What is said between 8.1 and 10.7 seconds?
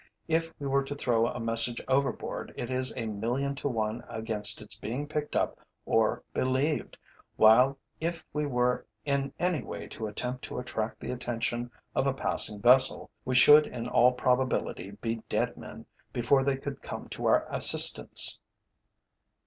we were in any way to attempt to